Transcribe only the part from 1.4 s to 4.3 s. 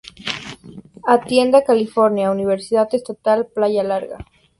California Universidad Estatal, Playa Larga.